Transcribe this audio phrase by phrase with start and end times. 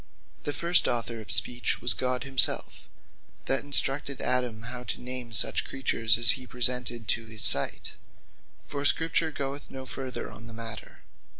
[0.45, 2.89] The first author of Speech was GOD himselfe,
[3.45, 7.93] that instructed Adam how to name such creatures as he presented to his sight;
[8.65, 11.03] For the Scripture goeth no further in this matter.